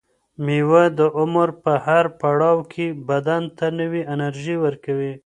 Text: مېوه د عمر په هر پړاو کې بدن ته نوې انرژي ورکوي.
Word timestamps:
مېوه 0.45 0.83
د 0.97 0.99
عمر 1.17 1.49
په 1.63 1.73
هر 1.85 2.05
پړاو 2.19 2.57
کې 2.73 2.85
بدن 3.09 3.41
ته 3.57 3.65
نوې 3.79 4.01
انرژي 4.13 4.55
ورکوي. 4.63 5.13